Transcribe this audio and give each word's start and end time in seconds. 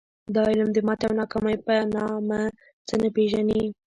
دا 0.35 0.41
علم 0.51 0.69
د 0.73 0.77
ماتې 0.87 1.05
او 1.07 1.13
ناکامۍ 1.21 1.55
په 1.65 1.73
نامه 1.93 2.41
څه 2.87 2.95
نه 3.01 3.09
پېژني 3.15 3.63